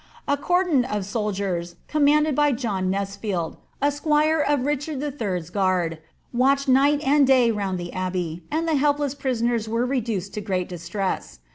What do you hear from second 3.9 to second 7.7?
squire of Richard lll.'s guard, watched night and day